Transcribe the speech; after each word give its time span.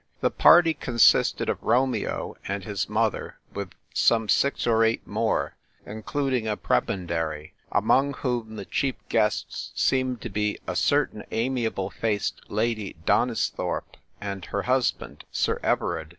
The 0.21 0.31
party 0.31 0.73
consisted 0.73 1.47
of 1.47 1.61
Romeo 1.61 2.35
and 2.47 2.63
his 2.63 2.89
mother 2.89 3.37
with 3.53 3.69
some 3.93 4.29
six 4.29 4.65
or 4.65 4.83
eight 4.83 5.05
more 5.05 5.53
(including 5.85 6.47
a 6.47 6.57
pre 6.57 6.79
bendary), 6.79 7.51
among 7.71 8.15
whom 8.15 8.55
the 8.55 8.65
chief 8.65 8.95
guests 9.09 9.71
seemed 9.75 10.19
to 10.21 10.29
be 10.29 10.57
a 10.65 10.75
certain 10.75 11.23
amiable 11.29 11.91
faced 11.91 12.41
Lady 12.49 12.95
Donisthorpe 13.05 13.95
and 14.19 14.43
her 14.45 14.63
husband, 14.63 15.23
Sir 15.31 15.59
Everard. 15.61 16.09